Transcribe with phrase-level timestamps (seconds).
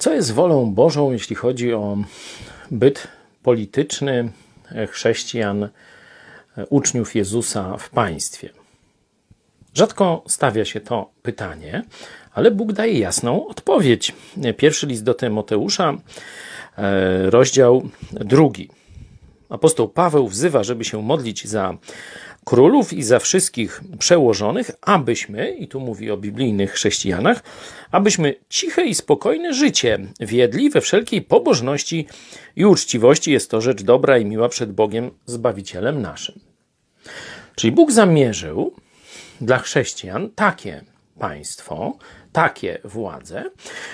[0.00, 1.96] Co jest wolą Bożą, jeśli chodzi o
[2.70, 3.08] byt
[3.42, 4.32] polityczny
[4.90, 5.68] chrześcijan,
[6.70, 8.48] uczniów Jezusa w państwie?
[9.74, 11.82] Rzadko stawia się to pytanie,
[12.32, 14.12] ale Bóg daje jasną odpowiedź.
[14.56, 15.94] Pierwszy list do Tymoteusza,
[16.78, 18.68] e, rozdział drugi.
[19.48, 21.76] Apostoł Paweł wzywa, żeby się modlić za
[22.50, 27.42] królów i za wszystkich przełożonych, abyśmy, i tu mówi o biblijnych chrześcijanach,
[27.90, 32.06] abyśmy ciche i spokojne życie wiedli we wszelkiej pobożności
[32.56, 33.32] i uczciwości.
[33.32, 36.40] Jest to rzecz dobra i miła przed Bogiem, Zbawicielem naszym.
[37.54, 38.72] Czyli Bóg zamierzył
[39.40, 40.84] dla chrześcijan takie
[41.20, 41.98] państwo,
[42.32, 43.44] takie władze,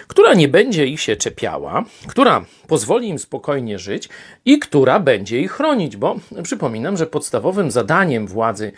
[0.07, 4.09] która nie będzie ich się czepiała, która pozwoli im spokojnie żyć
[4.45, 8.73] i która będzie ich chronić, bo przypominam, że podstawowym zadaniem władzy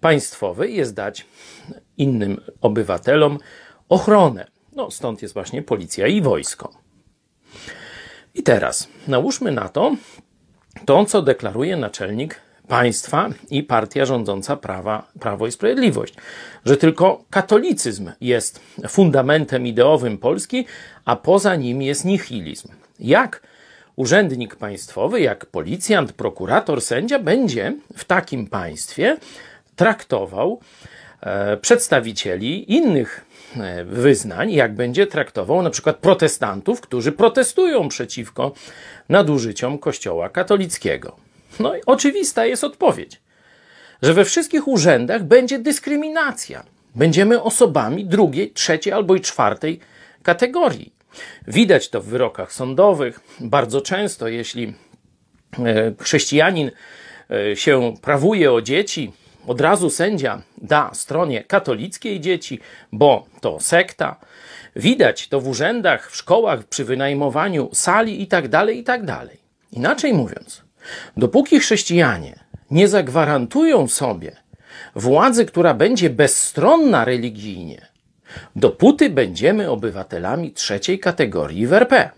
[0.00, 1.26] państwowej jest dać
[1.96, 3.38] innym obywatelom
[3.88, 4.46] ochronę.
[4.72, 6.72] No stąd jest właśnie policja i wojsko.
[8.34, 9.96] I teraz nałóżmy na to
[10.84, 16.14] to, co deklaruje naczelnik państwa i partia rządząca prawa, Prawo i Sprawiedliwość.
[16.64, 20.66] Że tylko katolicyzm jest fundamentem ideowym Polski,
[21.04, 22.68] a poza nim jest nihilizm.
[23.00, 23.42] Jak
[23.96, 29.16] urzędnik państwowy, jak policjant, prokurator, sędzia będzie w takim państwie
[29.76, 30.60] traktował
[31.20, 33.24] e, przedstawicieli innych
[33.56, 38.52] e, wyznań, jak będzie traktował na przykład protestantów, którzy protestują przeciwko
[39.08, 41.23] nadużyciom Kościoła katolickiego.
[41.60, 43.20] No i oczywista jest odpowiedź,
[44.02, 46.64] że we wszystkich urzędach będzie dyskryminacja.
[46.94, 49.80] Będziemy osobami drugiej, trzeciej albo i czwartej
[50.22, 50.94] kategorii.
[51.48, 53.20] Widać to w wyrokach sądowych.
[53.40, 54.74] Bardzo często, jeśli
[55.58, 56.70] e, chrześcijanin
[57.30, 59.12] e, się prawuje o dzieci,
[59.46, 62.60] od razu sędzia da stronie katolickiej dzieci,
[62.92, 64.16] bo to sekta.
[64.76, 69.06] Widać to w urzędach, w szkołach, przy wynajmowaniu sali itd., tak itd.
[69.06, 69.28] Tak
[69.72, 70.62] Inaczej mówiąc,
[71.16, 72.38] Dopóki chrześcijanie
[72.70, 74.36] nie zagwarantują sobie
[74.94, 77.86] władzy, która będzie bezstronna religijnie,
[78.56, 82.10] dopóty będziemy obywatelami trzeciej kategorii w RP.